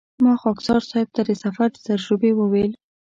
[0.23, 2.71] ما خاکسار صیب ته د سفر د تجربې وویل.